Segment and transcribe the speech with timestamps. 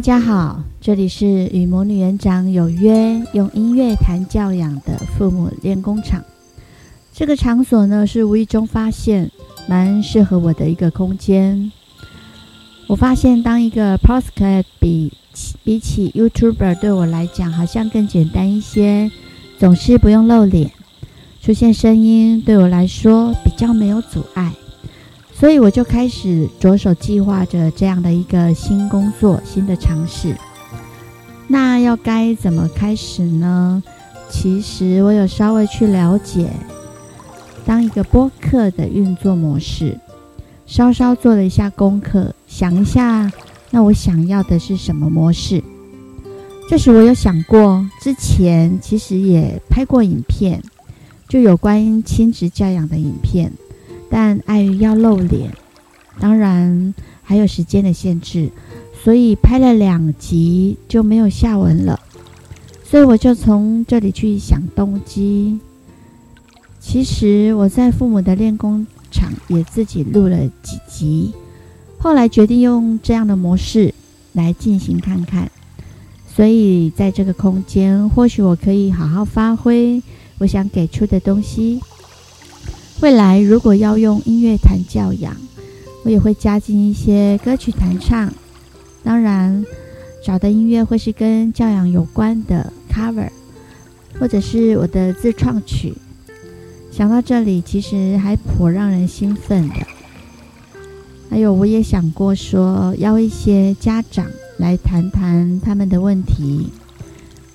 [0.00, 6.24] 大家好，这里是与魔女园长有约，用音乐谈教养的父母练功场。
[7.12, 9.30] 这个场所呢，是无意中发现
[9.68, 11.70] 蛮适合我的一个空间。
[12.86, 15.12] 我发现当一个 Podcast 比
[15.62, 19.10] 比起 YouTuber 对我来讲，好像更简单一些，
[19.58, 20.70] 总是不用露脸，
[21.42, 24.50] 出现声音对我来说比较没有阻碍。
[25.40, 30.36] 所以我就开始着手计划着这样的一个新工作、新的尝试。
[31.48, 33.82] 那要该怎么开始呢？
[34.28, 36.50] 其实我有稍微去了解，
[37.64, 39.98] 当一个播客的运作模式，
[40.66, 43.32] 稍稍做了一下功课，想一下，
[43.70, 45.64] 那我想要的是什么模式？
[46.68, 50.62] 这时我有想过，之前其实也拍过影片，
[51.26, 53.50] 就有关亲子教养的影片。
[54.10, 55.52] 但碍于要露脸，
[56.18, 58.50] 当然还有时间的限制，
[59.02, 61.98] 所以拍了两集就没有下文了。
[62.84, 65.60] 所以我就从这里去想动机。
[66.80, 71.32] 其实我在父母的练功场也自己录了几集，
[71.98, 73.94] 后来决定用这样的模式
[74.32, 75.48] 来进行看看。
[76.34, 80.02] 所以在这个空间，或许我可以好好发挥
[80.38, 81.80] 我想给出的东西。
[83.00, 85.34] 未来如果要用音乐谈教养，
[86.04, 88.30] 我也会加进一些歌曲弹唱。
[89.02, 89.64] 当然，
[90.22, 93.30] 找的音乐会是跟教养有关的 cover，
[94.18, 95.94] 或者是我的自创曲。
[96.92, 99.76] 想到这里，其实还颇让人兴奋的。
[101.30, 104.26] 还有，我也想过说邀一些家长
[104.58, 106.68] 来谈谈他们的问题，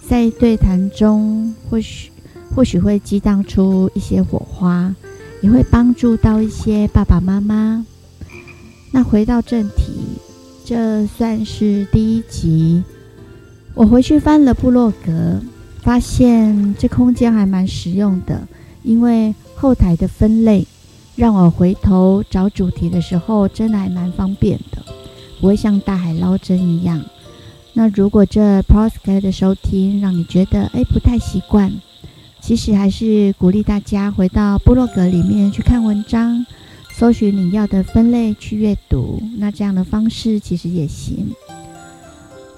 [0.09, 2.09] 在对谈中或许
[2.55, 4.95] 或许会激荡出一些火花。
[5.45, 7.85] 也会帮助到一些爸爸妈妈。
[8.91, 10.17] 那回到正题，
[10.65, 12.83] 这算是第一集。
[13.75, 15.39] 我回去翻了部落格，
[15.83, 18.47] 发现这空间还蛮实用的，
[18.81, 20.65] 因为后台的分类
[21.15, 24.83] 让我回头找主题的时候真的还蛮方便的，
[25.39, 26.99] 不会像大海捞针一样。
[27.73, 31.71] 那如果这 p o s c a s t 的收听让你觉得诶不太习惯。
[32.45, 36.45] 其实还是鼓励大家回到部落格里面去看文章，
[36.93, 39.19] 搜寻你要的分类去阅读。
[39.39, 41.33] 那这样的方式其实也行。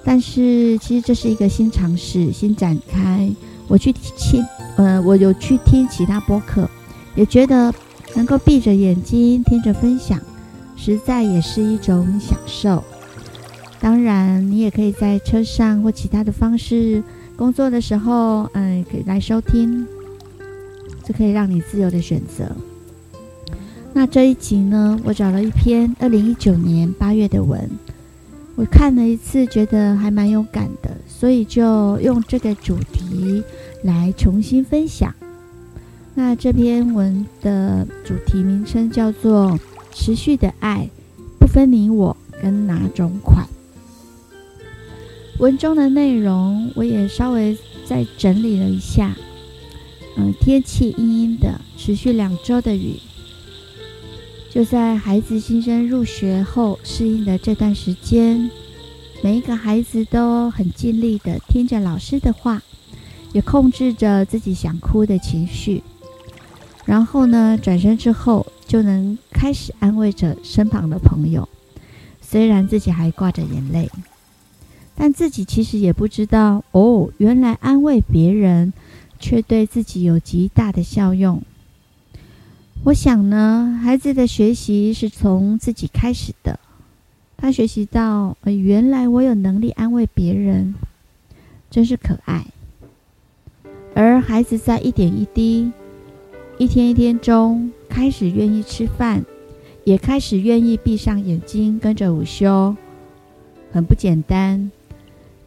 [0.04, 3.30] 但是其实这是一个新尝试、新展开。
[3.66, 4.44] 我去听，
[4.76, 6.68] 呃，我有去听其他播客，
[7.14, 7.72] 也觉得
[8.14, 10.20] 能够闭着眼睛听着分享，
[10.76, 12.84] 实在也是一种享受。
[13.80, 17.02] 当然，你也可以在车上或其他的方式。
[17.38, 19.86] 工作的时候，嗯，可以来收听，
[21.04, 22.50] 这可以让你自由的选择。
[23.94, 27.70] 那这一集呢，我找了一篇二零一九年八月的文，
[28.56, 33.44] 我看了一次，觉得还蛮有感的，所以就用这个主题
[33.84, 35.14] 来重新分享。
[36.16, 39.56] 那这篇文的主题名称叫做
[39.94, 40.90] “持续的爱，
[41.38, 43.46] 不分你我跟哪种款”。
[45.38, 49.14] 文中的内容我也稍微再整理了一下。
[50.16, 52.96] 嗯，天气阴阴的，持续两周的雨，
[54.50, 58.50] 就在孩子新生入学后适应的这段时间，
[59.22, 62.60] 每一个孩子都很尽力的听着老师的话，
[63.32, 65.84] 也控制着自己想哭的情绪，
[66.84, 71.48] 然后呢，转身之后就能开始安慰着身旁的朋友，
[72.20, 73.88] 虽然自己还挂着眼泪。
[75.00, 78.72] 但自己其实也不知道哦，原来安慰别人，
[79.20, 81.40] 却对自己有极大的效用。
[82.82, 86.58] 我想呢，孩子的学习是从自己开始的。
[87.36, 90.74] 他学习到，呃，原来我有能力安慰别人，
[91.70, 92.44] 真是可爱。
[93.94, 95.70] 而孩子在一点一滴、
[96.58, 99.24] 一天一天中，开始愿意吃饭，
[99.84, 102.74] 也开始愿意闭上眼睛跟着午休，
[103.70, 104.72] 很不简单。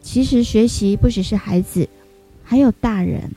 [0.02, 1.88] 其实学习不只是孩子，
[2.42, 3.30] 还有大人。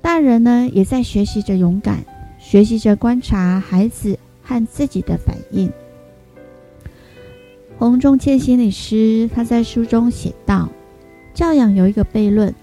[0.00, 2.04] 大人呢，也在学习着勇敢，
[2.38, 5.70] 学习着观察孩子和自己的反应。
[7.76, 10.68] 洪仲谦心理师他在书中写道
[11.34, 12.54] ：“教养有一个悖论，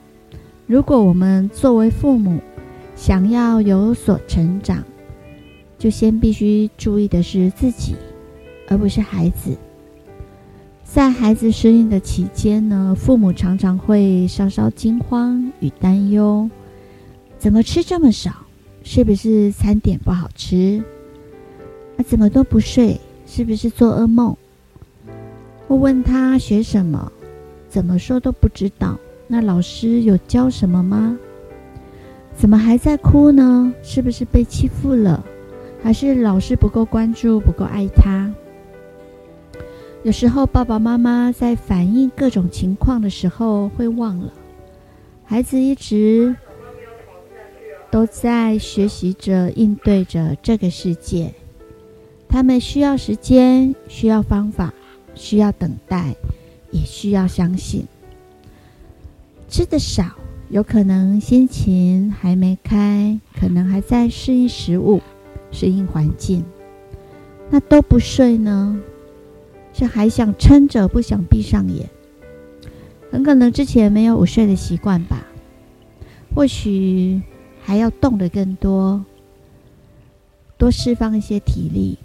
[0.66, 2.40] 如果我们作为父母
[2.96, 4.84] 想要有所成长，
[5.78, 7.96] 就先必须注意的是自己，
[8.68, 9.56] 而不是孩子。”
[10.92, 16.50] 在孩子适应的期间呢，父母常常会稍稍惊慌与担忧：
[17.38, 18.32] 怎么吃这么少？
[18.84, 20.84] 是不是餐点不好吃？
[21.96, 23.00] 啊，怎么都不睡？
[23.28, 24.36] 是不是做噩梦？
[25.68, 27.12] 我问他学什么，
[27.70, 28.98] 怎么说都不知道。
[29.28, 31.16] 那老师有教什么吗？
[32.36, 33.72] 怎么还在哭呢？
[33.84, 35.24] 是不是被欺负了？
[35.84, 38.34] 还是老师不够关注，不够爱他？
[40.04, 44.32] 有时候爸爸妈妈在反映各种情况的时候，会忘了，
[45.26, 46.34] 孩子一直
[47.92, 51.34] 都在学习着应对着这个世界。
[52.30, 54.74] 他们需要时间，需要方法，
[55.16, 56.16] 需要等待，
[56.72, 57.86] 也需要相信。
[59.50, 60.06] 吃得少，
[60.48, 65.02] 有可能心情还没开，可能还在适应食物、
[65.52, 66.42] 适应环境。
[67.50, 68.80] 那都不睡呢？
[69.80, 71.90] 是还想撑着，不想闭上眼。
[73.10, 75.26] 很可能之前没有午睡的习惯吧。
[76.36, 77.22] 或许
[77.64, 79.04] 还要动得更多，
[80.58, 81.98] 多释放一些体力。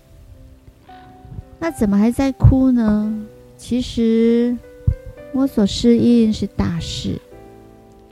[1.58, 3.26] 那怎么还在哭呢？
[3.56, 4.56] 其实
[5.32, 7.20] 摸索适应是大事，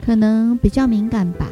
[0.04, 1.50] 可能比较敏感吧。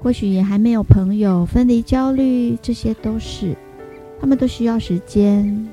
[0.00, 3.56] 或许也还没有朋友，分离焦虑，这些都是，
[4.20, 5.68] 他们都需要时间，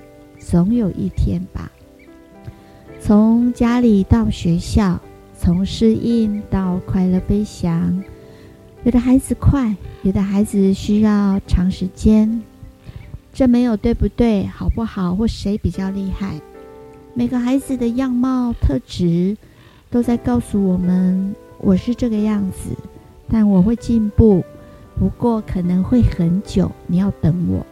[0.48, 1.72] 总有一天吧。
[3.02, 5.00] 从家里到学校，
[5.36, 8.04] 从适应到快乐飞翔，
[8.84, 12.44] 有的孩子快，有的孩子需要长时间。
[13.34, 16.40] 这没有对不对，好不好，或谁比较厉害。
[17.16, 19.36] 每个孩子的样貌特质
[19.90, 22.70] 都在告诉我们：我是这个样子，
[23.28, 24.44] 但我会进步。
[25.00, 27.66] 不过可能会很久，你要等我。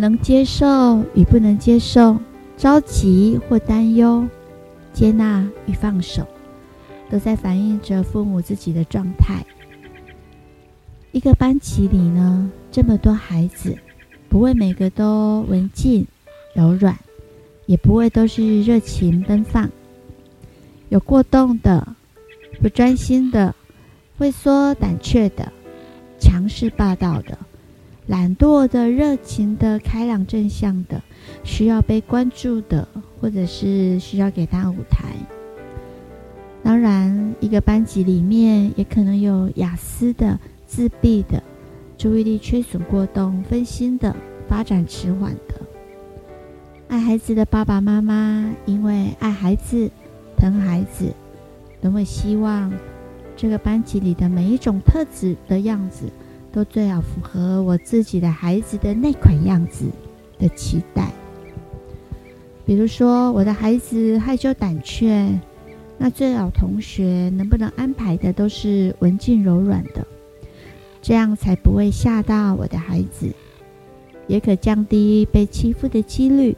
[0.00, 2.16] 能接受与不能接受，
[2.56, 4.24] 着急或担忧，
[4.92, 6.24] 接纳与放手，
[7.10, 9.44] 都在反映着父母自己的状态。
[11.10, 13.76] 一个班级里呢，这么多孩子，
[14.28, 16.06] 不会每个都文静
[16.54, 16.96] 柔软，
[17.66, 19.68] 也不会都是热情奔放。
[20.90, 21.96] 有过动的，
[22.62, 23.52] 不专心的，
[24.18, 25.52] 畏缩胆怯的，
[26.20, 27.36] 强势霸道的，
[28.08, 31.00] 懒惰的，热情的，开朗正向的，
[31.44, 32.88] 需要被关注的，
[33.20, 35.14] 或者是需要给他舞台。
[36.64, 40.36] 当然，一个班级里面也可能有雅思的。
[40.70, 41.42] 自闭的、
[41.96, 44.14] 注意力缺损过动、分心的、
[44.46, 45.54] 发展迟缓的，
[46.88, 49.90] 爱孩子的爸爸妈妈，因为爱孩子、
[50.36, 51.10] 疼孩子，
[51.80, 52.70] 都会希望
[53.34, 56.04] 这个班级里的每一种特质的样子，
[56.58, 59.84] 都最好符合我自己的孩子的那款样子
[60.40, 61.08] 的期待。
[62.66, 65.38] 比如说，我的孩子害羞胆怯，
[65.96, 70.04] 那最好同学能不能安排的都是文静柔软的？
[71.00, 73.30] 这样才不会吓到我的孩子，
[74.26, 76.56] 也可降低被欺负的几率。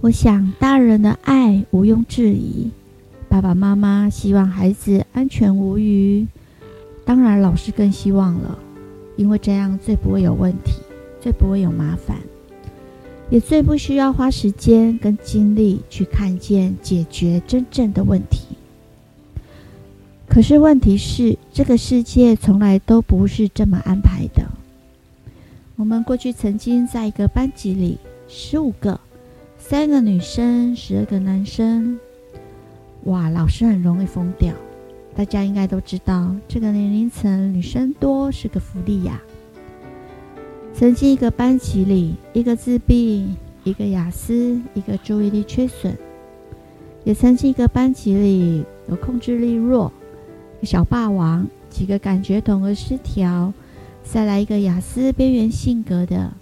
[0.00, 2.68] 我想大人的爱毋庸置疑，
[3.28, 6.26] 爸爸妈妈希望孩子安全无虞，
[7.04, 8.58] 当然老师更希望了，
[9.16, 10.72] 因为这样最不会有问题，
[11.20, 12.16] 最不会有麻烦，
[13.30, 18.46] 也最不需要花时间跟精力去看见解决真正的问题。
[20.26, 24.42] 可是问题是，这个世界从来都不是这么安排的。
[25.76, 28.98] 我们过去曾经在一个班级里，十五个，
[29.58, 31.98] 三个女生，十二个男生。
[33.04, 34.54] 哇，老师很容易疯掉。
[35.16, 39.22] 大家应该都知道，这个年龄层女生多是个福利呀。
[40.72, 43.28] 曾经一个班级里，一个自闭，
[43.62, 45.96] 一个雅思，一个注意力缺损。
[47.04, 49.92] 也曾经一个班级里有控制力弱。
[50.62, 53.52] 小霸王，几个感觉统合失调，
[54.02, 56.32] 再来一个雅思边缘性格的，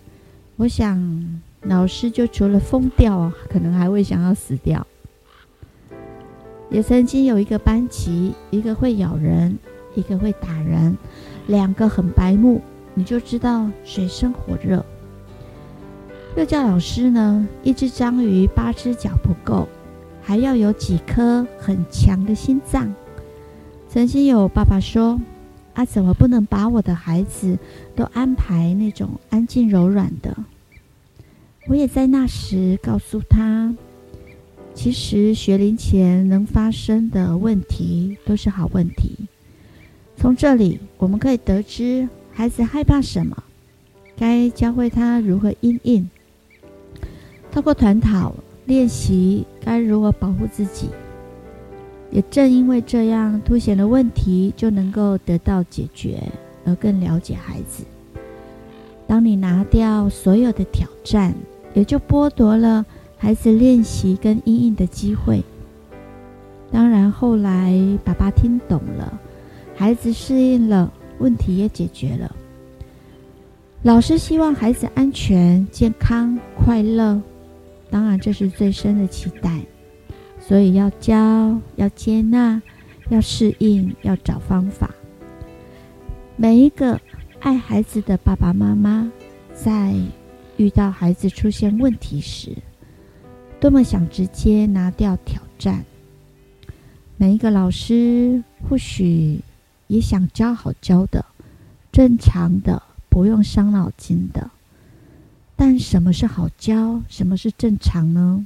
[0.57, 4.87] 我想老师就除了疯掉，可能还会想要死掉。
[6.73, 9.59] 也曾经有一个班级，一个会咬人，
[9.95, 10.97] 一个会打人，
[11.47, 12.63] 两个很白目，
[12.95, 14.83] 你就知道水深火热。
[16.35, 19.69] 幼教老师呢，一只章鱼八只脚不够，
[20.23, 22.91] 还要有几颗很强的心脏。
[23.91, 25.21] 曾经有爸爸说
[25.75, 27.59] ：“啊，怎么不能把我的孩子
[27.95, 30.35] 都安排那种安静柔软的？”
[31.69, 33.75] 我也在那时告诉他
[34.75, 39.17] ：“其实学龄前能发生的问题都是好问题。
[40.17, 43.43] 从这里我们可以得知孩子害怕什么，
[44.17, 46.09] 该教会他如何应应。
[47.51, 50.89] 透过团讨练习，该如何保护自己。”
[52.11, 56.23] 也正因为这样，凸显了问题就能够得到解决，
[56.67, 57.85] 而更了解孩子。
[59.07, 61.35] 当你拿掉所有的挑战，
[61.73, 62.85] 也就剥夺了
[63.23, 65.45] 孩子练习跟因应的机会。
[66.73, 69.17] 当然，后来爸爸听懂了，
[69.77, 72.35] 孩子适应了，问题也解决了。
[73.85, 77.23] 老师希望孩子安全、健康、快乐，
[77.93, 79.61] 当然这是最深的期待。
[80.41, 82.61] 所以要教，要接纳，
[83.09, 84.91] 要适应，要找方法。
[86.35, 87.01] 每一个
[87.39, 89.09] 爱孩子的爸爸妈妈，
[89.55, 89.95] 在
[90.57, 92.51] 遇到孩子出现问题时，
[93.63, 95.85] 多么想直接拿掉挑战。
[97.17, 99.39] 每一个老师或许
[99.87, 101.25] 也想教好教的，
[101.93, 104.51] 正常的，不用伤脑筋的。
[105.55, 107.01] 但什么是好教？
[107.09, 108.45] 什么是正常呢？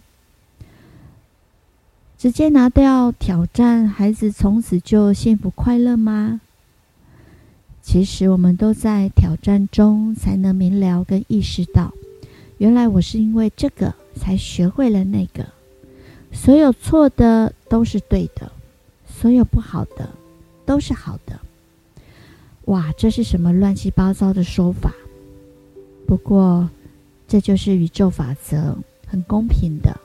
[2.18, 6.42] 直接拿掉挑战，孩子从此就幸福快乐吗？
[7.80, 11.94] 其实我们都在挑战中，才能明了跟意识到，
[12.58, 15.46] 原来我是因为这个才学会了那个。
[16.32, 18.50] 所有错的都是对的，
[19.06, 20.08] 所有不好的
[20.64, 21.38] 都是好的。
[22.66, 24.92] 哇，这是什么乱七八糟的说法？
[26.06, 26.68] 不过
[27.28, 29.96] 这就是宇宙法则，很公平的，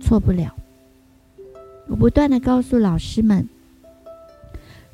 [0.00, 0.54] 错不了。
[1.88, 3.48] 我不断的告诉老师们。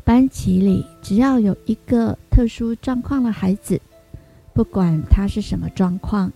[0.04, 3.80] 班级里只要有一个特殊状况的孩子，
[4.54, 6.32] 不管他是什么状况，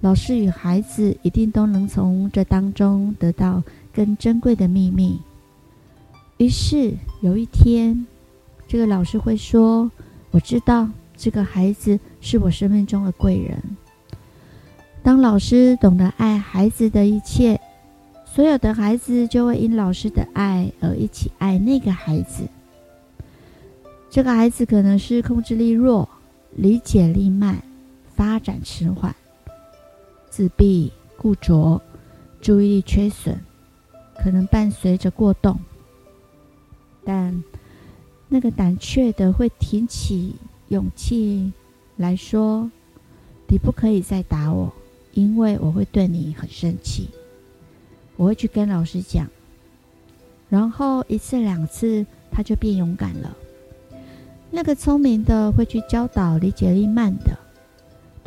[0.00, 3.62] 老师与孩子一定都能从这当中得到
[3.92, 5.20] 更珍贵的秘密。
[6.36, 8.06] 于是有一天，
[8.68, 9.90] 这个老师会说
[10.30, 13.60] ：“我知道这个孩子是我生命中的贵人。”
[15.02, 17.60] 当老师懂得爱孩子的一切，
[18.24, 22.46] 所有的孩子就会因老师的爱而一起爱那个孩子。
[24.10, 26.08] 这个孩子可能是控制力弱、
[26.54, 27.60] 理解力慢、
[28.14, 29.14] 发展迟缓、
[30.38, 31.82] 自闭、固着、
[32.40, 33.34] 注意力缺损，
[34.22, 35.58] 可能伴随着过动。
[37.04, 37.42] 但
[38.28, 40.36] 那个胆怯的会提起
[40.68, 41.52] 勇气
[41.96, 42.70] 来说
[43.50, 44.72] ：“你不可以再打我，
[45.12, 47.08] 因为我会对你很生气。”
[48.14, 49.26] 我会去跟老师讲，
[50.48, 53.36] 然后一次两次，他就变勇敢了。
[54.52, 57.36] 那个聪明的会去教导理解力慢的，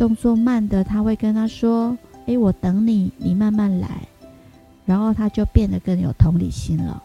[0.01, 3.88] 动作慢的，他会跟他说：“诶，我等你，你慢慢来。”
[4.84, 7.03] 然后他就变得更有同理心了。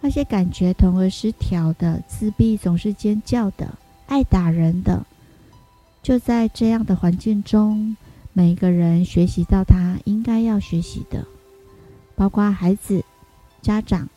[0.00, 3.72] 那些感觉统合失调的、自闭、总是尖叫的、
[4.08, 5.06] 爱打人的，
[6.02, 7.96] 就在这样的环境中，
[8.32, 11.24] 每一个人学习到他应该要学习的，
[12.16, 13.04] 包括孩子、
[13.62, 14.08] 家长、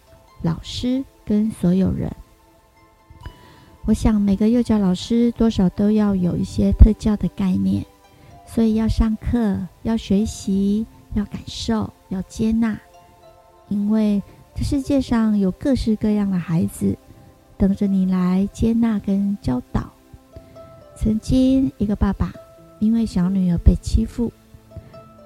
[0.42, 2.12] 老师跟所有人。
[3.86, 7.84] 我想每个幼教老师多少都要有一些特教的概念，
[8.46, 10.86] 所以要上课，要学习，
[11.16, 12.80] 要感受，要接纳，
[13.70, 14.22] 因为
[14.56, 16.96] 这世界上有各式各样的孩子
[17.58, 19.92] 等着你来接纳跟教导。
[20.96, 22.32] 曾经一个爸爸
[22.80, 24.32] 因为小女儿被欺负，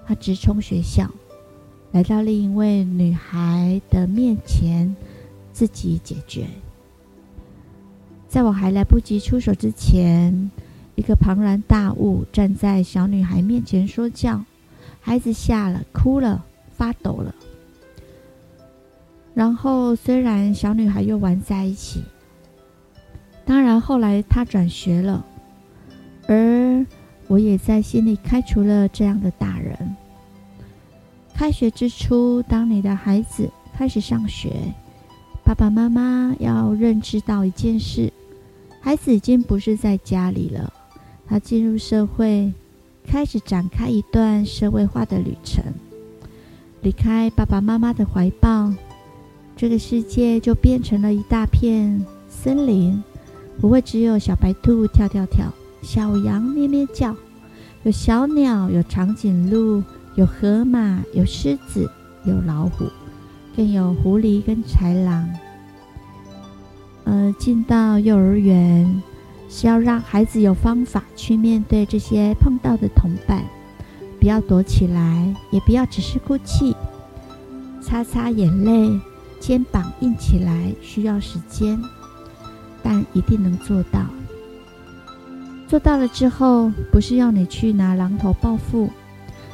[0.08, 1.12] 他直冲学校，
[1.92, 4.96] 来到另一位女孩的面前，
[5.52, 6.48] 自己解决。
[8.36, 10.52] 在我还来不及出手之前，
[10.96, 14.44] 一个庞然大物站在小女孩面前说教，
[15.00, 17.34] 孩子吓了，哭了，发抖了。
[19.34, 22.04] 然后虽然小女孩又玩在一起，
[23.46, 25.26] 当然后来她转学了，
[26.28, 26.86] 而
[27.28, 29.96] 我也在心里开除了这样的大人。
[31.34, 34.52] 开学之初，当你的孩子开始上学，
[35.42, 38.12] 爸爸妈妈要认知到一件事。
[38.86, 40.72] 孩子已经不是在家里了，
[41.26, 42.54] 他进入社会，
[43.04, 45.64] 开始展开一段社会化的旅程。
[46.84, 48.72] 离开爸爸妈妈的怀抱，
[49.58, 53.04] 这个世界就变成了一大片森林，
[53.60, 55.52] 不会只有小白兔跳跳跳，
[55.82, 57.16] 小羊咩咩叫，
[57.82, 59.82] 有小鸟，有长颈鹿，
[60.14, 61.90] 有河马，有狮子，
[62.24, 62.86] 有老虎，
[63.58, 65.28] 更有狐狸跟豺狼。
[67.06, 69.02] 呃，进到幼儿园
[69.48, 73.44] 是要让孩子有方法去面对这些碰到的同伴，
[74.20, 76.76] 不要躲起来，也不要只是哭泣，
[77.80, 79.00] 擦擦眼泪，
[79.40, 81.80] 肩膀硬起来需要时间，
[82.82, 84.02] 但一定能做到。
[85.68, 88.90] 做到了之后，不是要你去拿榔头报复，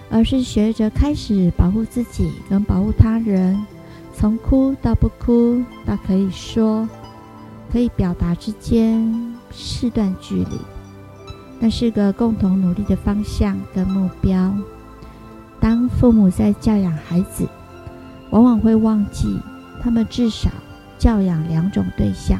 [0.09, 3.61] 而是学着开始保护自己跟保护他人，
[4.13, 6.87] 从哭到不哭，到可以说。
[7.71, 10.57] 可以表达之间是段距离，
[11.59, 14.53] 那是个共同努力的方向跟目标。
[15.59, 17.47] 当父母在教养孩子，
[18.31, 19.39] 往往会忘记，
[19.81, 20.49] 他们至少
[20.97, 22.39] 教养两种对象，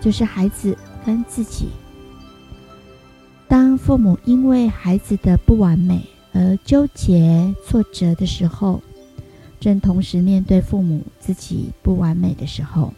[0.00, 1.68] 就是孩子跟自己。
[3.48, 8.82] 当父母因为孩子的不完美而纠结挫折的时候，
[9.58, 12.92] 正同时面对父母自己不完美的时候，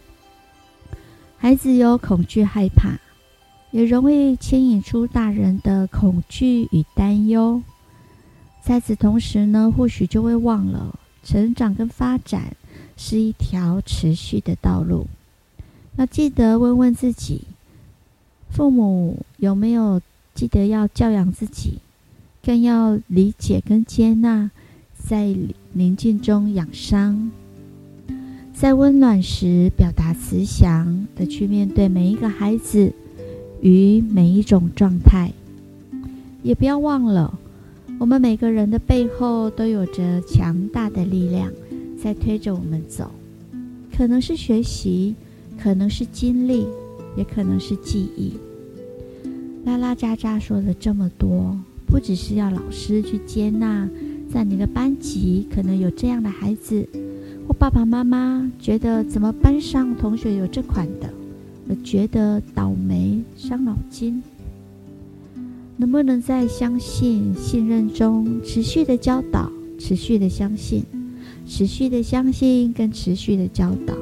[1.42, 2.98] 孩子有恐惧害怕，
[3.70, 7.62] 也容易牵引出大人的恐惧与担忧。
[8.62, 12.54] 在此同时呢，或许就会忘了成长跟发展
[12.98, 15.06] 是一条持续的道路。
[15.96, 17.44] 要记得问问自己，
[18.50, 20.02] 父母有没有？
[20.34, 21.78] 记得要教养自己，
[22.42, 24.50] 更要理解跟接纳，
[24.96, 25.34] 在
[25.72, 27.30] 宁静中养伤，
[28.60, 32.92] 在温暖时表达慈祥的去面对每一个孩子
[33.62, 35.32] 与每一种状态。
[36.42, 37.38] 也不要忘了，
[37.98, 41.50] 我们每个人的背后都有着强大的力量
[42.02, 43.10] 在推着我们走，
[43.96, 45.14] 可能是学习，
[45.58, 46.66] 可能是经历，
[47.16, 48.34] 也可能是记忆。
[49.64, 53.88] 拉拉扎扎说了这么多，不只是要老师去接纳，
[54.30, 56.86] 在你的班级可能有这样的孩子，
[57.60, 61.12] 爸爸妈妈觉得怎么班上同学有这款的，
[61.68, 64.22] 而觉得倒霉伤脑筋。
[65.76, 70.82] 能不能在相信、信任中持续的教导，持续的相信，
[71.46, 73.92] 持续的相信跟持续的教导？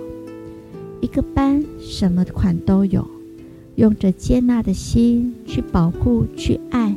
[1.00, 3.04] 一个班什么款都有。
[3.74, 6.94] 用着接纳的心去保护、去爱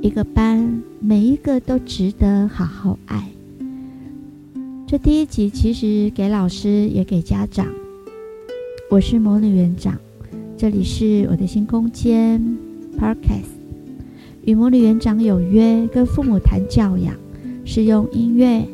[0.00, 3.30] 一个班，每一个都值得好好爱。
[4.88, 7.66] 这第一集其实给老师也给家长。
[8.88, 9.98] 我是魔女园长，
[10.56, 12.40] 这里是我的新空间
[12.96, 13.50] Podcast，
[14.44, 17.12] 与魔女园长有约，跟父母谈教养，
[17.64, 18.64] 是用音乐、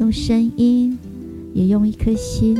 [0.00, 0.98] 用声音，
[1.54, 2.58] 也用一颗心。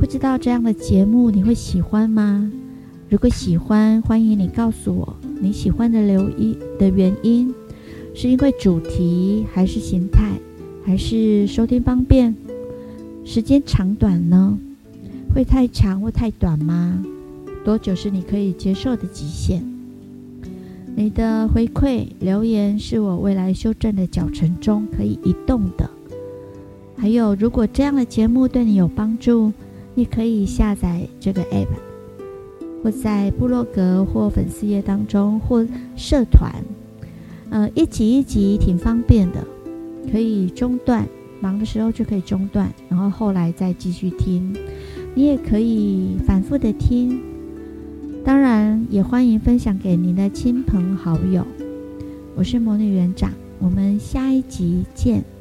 [0.00, 2.50] 不知道这样的节目你会喜欢吗？
[3.10, 7.54] 如果喜欢，欢迎你告诉我你喜欢的留意的原因，
[8.14, 10.32] 是因为主题，还是形态，
[10.86, 12.32] 还是收听方便？
[13.24, 14.56] 时间长短呢？
[15.34, 17.04] 会太长或太短吗？
[17.64, 19.64] 多久是你可以接受的极限？
[20.94, 25.90] 你的回馈留言是我未来修正的脚程中可以移动的。
[26.96, 29.52] 还有，如果这样的节目对你有帮助，
[29.96, 31.66] 你可以下载这个 app。
[32.84, 36.54] 或在部落格或粉丝页当中，或社团，
[37.50, 39.44] 呃，一集一集挺方便的，
[40.10, 41.06] 可以中断，
[41.40, 44.54] 忙的时候就可以中断，然后后来再继续听。
[45.14, 47.20] 你也可以反复的听，
[48.24, 51.46] 当然也欢迎分享给您的亲朋好友。
[52.34, 55.35] 我是魔女园长，我们下一集见。